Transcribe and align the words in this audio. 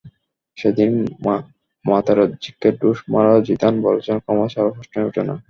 সেদিন 0.57 0.91
মাতেরাজ্জিকে 1.85 2.69
ঢুস 2.79 2.97
মারা 3.13 3.33
জিদান 3.47 3.73
বলেছেন, 3.85 4.15
ক্ষমা 4.23 4.47
চাওয়ার 4.53 4.73
প্রশ্নই 4.75 5.07
ওঠে 5.07 5.23
না। 5.27 5.35